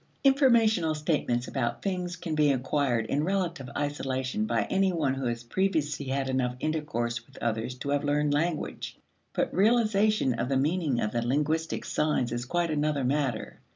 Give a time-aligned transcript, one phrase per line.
[0.23, 6.07] Informational statements about things can be acquired in relative isolation by any one who previously
[6.07, 8.97] has had enough intercourse with others to have learned language.
[9.31, 13.59] But realization of the meaning of the linguistic signs is quite another matter.